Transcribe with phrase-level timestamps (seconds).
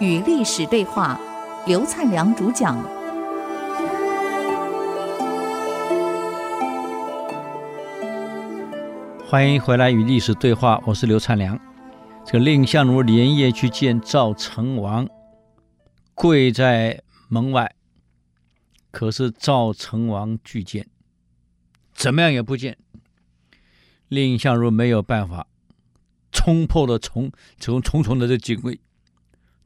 [0.00, 1.20] 与历史对话，
[1.66, 2.78] 刘灿良主讲。
[9.26, 11.60] 欢迎回来与历史对话，我是刘灿良。
[12.24, 15.06] 这个蔺相如连夜去见赵成王，
[16.14, 17.74] 跪在门外，
[18.90, 20.86] 可是赵成王拒见，
[21.92, 22.78] 怎么样也不见。
[24.08, 25.46] 蔺相如没有办法，
[26.32, 28.80] 冲破了重重重重的这警卫。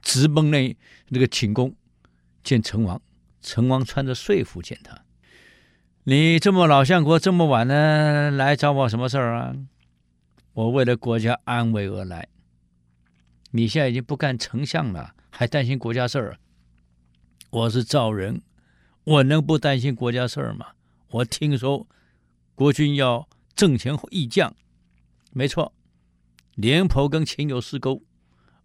[0.00, 0.76] 直奔那
[1.08, 1.74] 那个寝宫
[2.42, 3.00] 见成王，
[3.40, 5.04] 成王穿着睡服见他。
[6.04, 9.54] 你这么老相国这么晚呢，来找我什么事儿啊？
[10.54, 12.28] 我为了国家安危而来。
[13.52, 16.38] 你现在已经不干丞相了，还担心国家事儿？
[17.50, 18.42] 我是赵人，
[19.04, 20.72] 我能不担心国家事儿吗？
[21.10, 21.86] 我听说
[22.56, 24.54] 国君要阵前议将，
[25.32, 25.72] 没错，
[26.54, 28.02] 廉颇跟秦有私勾，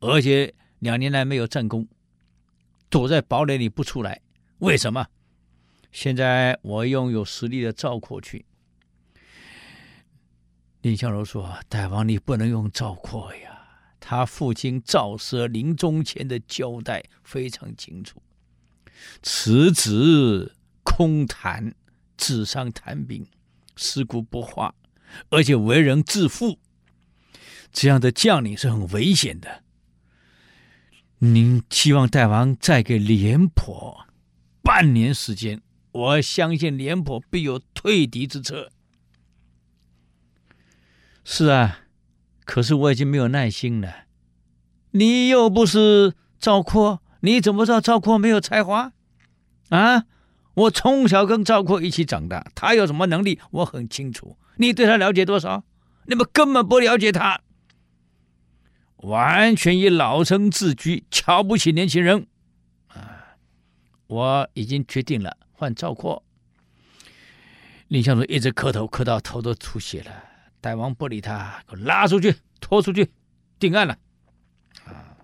[0.00, 0.54] 而且。
[0.80, 1.88] 两年来没有战功，
[2.90, 4.20] 躲在堡垒里不出来，
[4.58, 5.06] 为什么？
[5.90, 8.44] 现在我用有实力的赵括去。
[10.82, 13.58] 蔺相如说：“大王，你不能用赵括呀，
[13.98, 18.22] 他父亲赵奢临终前的交代非常清楚，
[19.22, 21.74] 此子空谈，
[22.18, 23.26] 纸上谈兵，
[23.76, 24.74] 尸骨不化，
[25.30, 26.58] 而且为人自负，
[27.72, 29.62] 这样的将领是很危险的。”
[31.20, 34.06] 您希望大王再给廉颇
[34.62, 38.70] 半年时间，我相信廉颇必有退敌之策。
[41.24, 41.80] 是啊，
[42.44, 44.04] 可是我已经没有耐心了。
[44.90, 48.92] 你又不是赵括，你怎么知道赵括没有才华？
[49.70, 50.04] 啊，
[50.54, 54.36] 我从小跟赵括一起长大，他有什么能力，我很清楚。
[54.56, 55.64] 你对他了解多少？
[56.06, 57.40] 你们根本不了解他。
[58.98, 62.26] 完全以老成自居，瞧不起年轻人，
[62.88, 63.36] 啊！
[64.06, 66.24] 我已经决定了，换赵括。
[67.88, 70.10] 蔺相如一直磕头，磕到头都出血了。
[70.60, 73.10] 大王不理他，给我拉出去，拖出去，
[73.58, 73.96] 定案了。
[74.86, 75.14] 啊！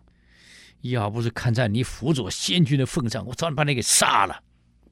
[0.83, 4.43] 要不是看在你辅佐先君的份上，我早把你给杀了。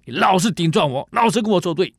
[0.04, 1.92] 你老是顶撞我，老是跟我作对。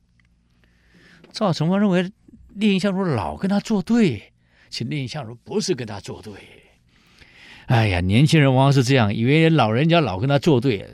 [1.32, 2.12] 赵成王认为
[2.56, 4.32] 蔺相如老跟他作对，
[4.70, 6.34] 其实蔺相如不是跟他作对。
[7.68, 10.86] 哎呀，年轻人往往是这样，以为老人家老跟他作对，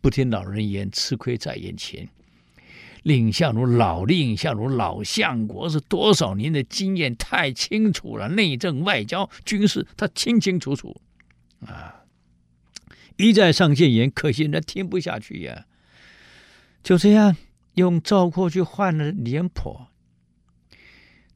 [0.00, 2.08] 不听老人言，吃亏在眼前。
[3.04, 11.00] 蔺相如老蔺相如老相国是多少年的经验，太清楚了，内政、外交、军事，他清清楚楚
[11.66, 12.04] 啊！
[13.16, 15.66] 一再上谏言，可惜人听不下去呀。
[16.84, 17.36] 就这样，
[17.74, 19.88] 用赵括去换了廉颇。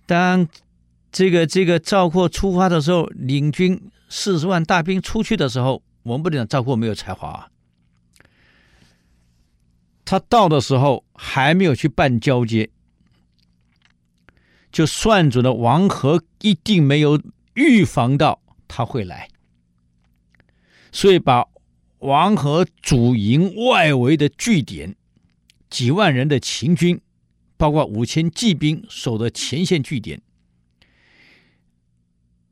[0.06, 0.48] 当
[1.12, 3.90] 这个这个赵括出发的时候，领军。
[4.08, 7.50] 四十万大兵出去的时候，我们不能讲赵括没有才华啊。
[10.04, 12.70] 他到的时候还没有去办交接，
[14.70, 17.20] 就算准了王和一定没有
[17.54, 19.28] 预防到他会来，
[20.92, 21.44] 所以把
[21.98, 24.94] 王和主营外围的据点，
[25.68, 27.00] 几万人的秦军，
[27.56, 30.20] 包括五千骑兵守的前线据点。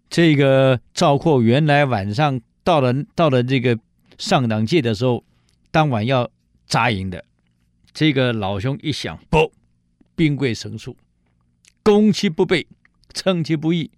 [0.09, 3.78] 这个赵括原来晚上到了到了这个
[4.19, 5.25] 上党界的时候，
[5.70, 6.31] 当晚要
[6.66, 7.25] 扎营的。
[7.92, 9.53] 这个老兄一想，不，
[10.15, 10.97] 兵贵神速，
[11.82, 12.66] 攻其不备，
[13.12, 13.91] 趁其不意，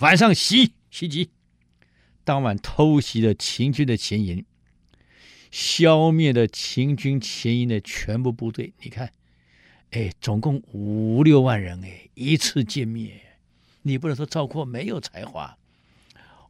[0.00, 1.30] 晚上袭袭击。
[2.24, 4.44] 当晚偷袭了秦军的前营，
[5.50, 8.74] 消灭了秦军前营的全部部队。
[8.82, 9.12] 你看，
[9.90, 13.20] 哎，总共五六万人，哎，一次歼灭。
[13.82, 15.56] 你不能说赵括没有才华。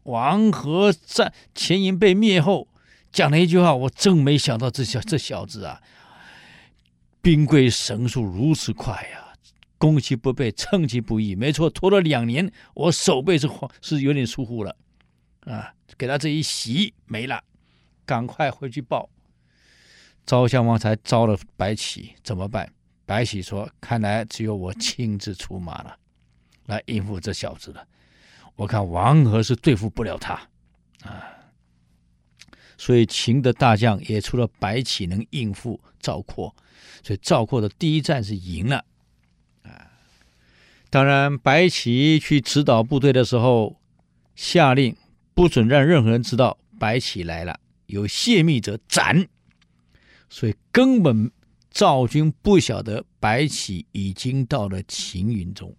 [0.05, 2.67] 王和在前营被灭后，
[3.13, 5.81] 讲了一句话，我真没想到这小这小子啊，
[7.21, 9.35] 兵贵神速如此快呀，
[9.77, 11.37] 攻其不备，趁其不意。
[11.37, 13.49] 没错，拖了两年，我守备是
[13.81, 14.75] 是有点疏忽了，
[15.45, 17.45] 啊，给他这一袭没了，
[18.05, 19.09] 赶快回去报。
[20.27, 22.73] 赵襄王才招了白起，怎么办？
[23.09, 25.97] 白起说：“看来只有我亲自出马了。”
[26.69, 27.89] 来应付这小子了，
[28.55, 30.35] 我看王和是对付不了他，
[31.03, 31.25] 啊，
[32.77, 36.55] 所以秦的大将也除了白起能应付赵括，
[37.03, 38.85] 所以赵括的第一战是赢了，
[39.63, 39.89] 啊，
[40.91, 43.81] 当然白起去指导部队的时候，
[44.37, 44.95] 下令
[45.33, 49.27] 不准让任何人知道白起来了，有泄密者斩，
[50.29, 51.33] 所以根本
[51.79, 55.77] 赵军不晓得白起已经到了秦营中。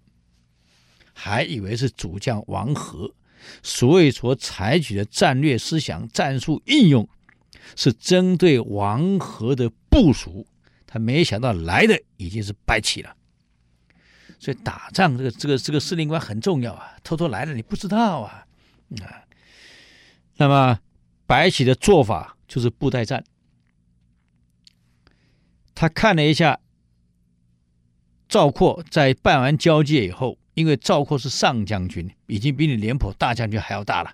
[1.13, 3.13] 还以为是主将王和，
[3.61, 7.09] 所以所采取的战略思想、战术应用
[7.75, 10.47] 是针对王和的部署。
[10.87, 13.13] 他没想到来的已经是白起了。
[14.39, 18.45] 所以打仗这个这个这个司令官很重要啊，偷偷来了你不知道啊
[19.01, 19.27] 啊。
[20.37, 20.79] 那么
[21.27, 23.21] 白起的做法就是布袋战。
[25.79, 26.59] 他看了一下
[28.27, 34.11] 赵括，在办完交接以后，因为赵括是上将军，已经比你廉颇大将军还要大了，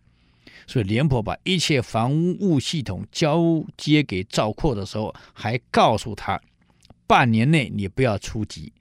[0.68, 6.40] 所以廉颇把一切防务系统交接给赵括的时候，还告诉他，
[7.08, 8.72] 半年内你不要出击，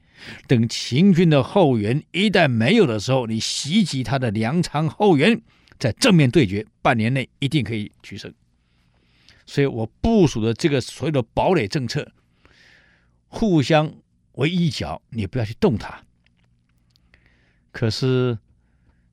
[0.46, 5.40] 等秦军的后援一旦没有的时候，你袭击他的粮仓后援，
[5.78, 8.30] 在正面对决，半年内一定可以取胜。
[9.46, 12.12] 所以我部署的这个所有的堡垒政策。
[13.34, 13.92] 互相
[14.34, 16.04] 为一角，你不要去动它。
[17.72, 18.38] 可是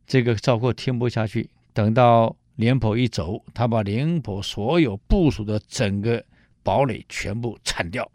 [0.06, 6.24] 这个赵括听不下去，等到廉颇一走，他把廉颇所有部署的整个
[6.62, 8.12] 堡垒全部铲掉，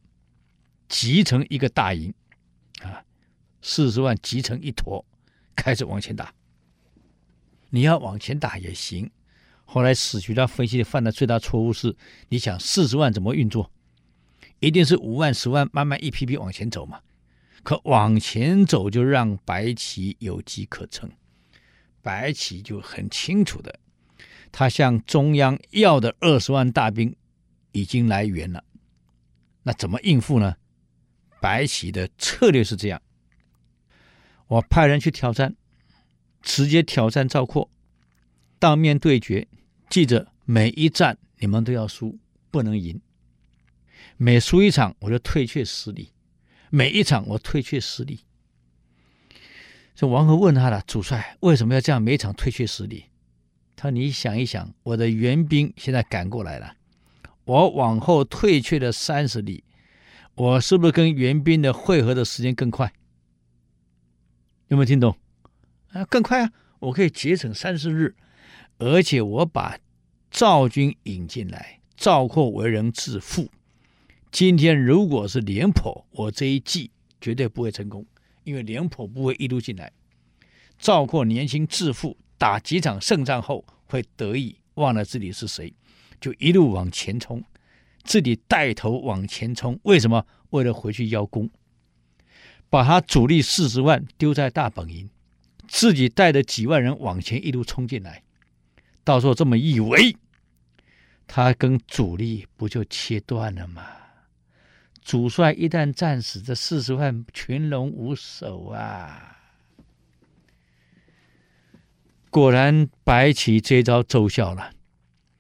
[0.89, 2.15] 集成一个大营，
[2.83, 3.03] 啊，
[3.61, 5.05] 四十万集成一坨，
[5.57, 6.33] 开始往前打。
[7.71, 9.11] 你要往前打也行。
[9.65, 11.97] 后来史学家分析犯的最大错误是，
[12.29, 13.73] 你想四十万怎么运作？
[14.61, 17.01] 一定是五万、十万，慢慢一批批往前走嘛。
[17.63, 21.11] 可往前走就让白起有机可乘，
[22.01, 23.81] 白起就很清楚的，
[24.53, 27.17] 他向中央要的二十万大兵
[27.73, 28.63] 已经来援了，
[29.65, 30.55] 那怎么应付呢？
[31.41, 33.03] 白起的策略是这样：
[34.47, 35.57] 我派人去挑战，
[36.41, 37.69] 直接挑战赵括，
[38.61, 39.49] 当面对决，
[39.91, 42.17] 记着每一战你们都要输，
[42.53, 43.01] 不能赢。
[44.17, 46.13] 每输一场，我就退却十里；
[46.71, 48.21] 每一场，我退却十里。
[49.95, 52.01] 这王和问他了：“主帅为什么要这样？
[52.01, 53.07] 每一场退却十里？”
[53.77, 56.77] 他说：“你想一想，我的援兵现在赶过来了，
[57.45, 59.65] 我往后退却了三十里，
[60.35, 62.93] 我是不是跟援兵的会合的时间更快？
[64.69, 65.17] 有没有听懂？
[65.93, 66.53] 啊，更快啊！
[66.79, 68.15] 我可以节省三十日，
[68.79, 69.79] 而且我把
[70.31, 73.51] 赵军引进来，赵括为人自负。”
[74.37, 76.91] 今天如果是廉颇，我这一计
[77.23, 78.05] 绝对不会成功，
[78.45, 79.91] 因为廉颇不会一路进来。
[80.79, 85.73] 赵括年轻自负，打几场胜仗后会得意，忘了自己是谁，
[86.21, 87.43] 就一路往前冲，
[88.05, 89.81] 自己带头往前冲。
[89.85, 90.27] 为什么？
[90.51, 91.49] 为了回去邀功，
[92.69, 95.09] 把他主力四十万丢在大本营，
[95.67, 98.23] 自己带着几万人往前一路冲进来。
[99.03, 100.15] 到时候这么一围，
[101.27, 103.83] 他跟主力不就切断了吗？
[105.07, 109.39] 主帅一旦战死，这四十万群龙无首啊！
[112.29, 114.73] 果然，白起这招奏效了。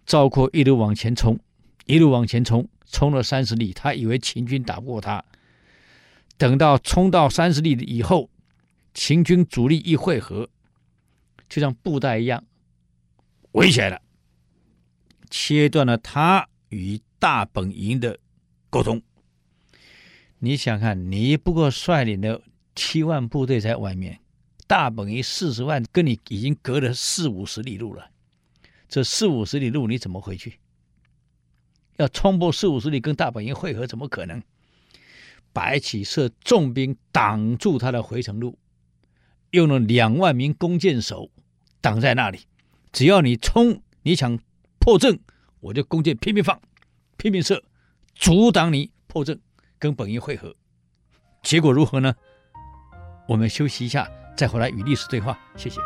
[0.04, 1.40] 赵括一路往前冲，
[1.86, 5.24] 一路往前冲，冲了三十里，他以为秦军打不过他。
[6.36, 8.30] 等到冲到三十里以后，
[8.94, 10.48] 秦军主力一会合，
[11.48, 12.44] 就像布袋一样
[13.50, 14.00] 围起来了，
[15.28, 18.20] 切断了他与大本营的
[18.70, 19.02] 沟通。
[20.38, 22.42] 你想看，你不过率领的
[22.74, 24.20] 七万部队在外面，
[24.66, 28.10] 大本营四十万，跟你已经隔了四五十里路了。
[28.88, 30.58] 这四五十里路你怎么回去？
[31.96, 34.43] 要冲破四五十里跟大本营会合，怎么可能？
[35.52, 38.58] 白起设重兵挡住他的回程路，
[39.52, 41.31] 用了两万名弓箭手
[41.81, 42.40] 挡在那里。
[42.93, 44.38] 只要你冲，你想
[44.78, 45.19] 破阵，
[45.60, 46.60] 我就弓箭拼命放，
[47.16, 47.64] 拼命射，
[48.14, 49.40] 阻挡你破阵。
[49.86, 50.52] 跟本一会合，
[51.44, 52.12] 结果如何呢？
[53.28, 55.38] 我们休息一下，再回来与历史对话。
[55.55, 55.81] 谢谢。